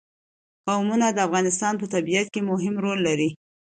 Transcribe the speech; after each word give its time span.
قومونه 0.65 1.07
د 1.11 1.17
افغانستان 1.27 1.73
په 1.77 1.85
طبیعت 1.93 2.27
کې 2.33 2.41
مهم 2.51 2.75
رول 2.83 2.99
لري. 3.07 3.29